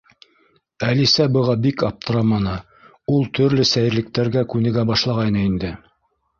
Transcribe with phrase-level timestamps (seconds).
[0.87, 2.57] Әлисә быға бик аптыраманы
[3.17, 5.75] —ул төрлө сәйерлектәргә күнегә башлағайны инде.